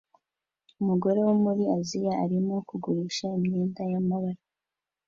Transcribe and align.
Umugore 0.81 1.19
wo 1.27 1.33
muri 1.43 1.63
Aziya 1.77 2.13
arimo 2.23 2.55
kugurisha 2.69 3.25
imyenda 3.37 3.81
y'amabara 3.91 4.41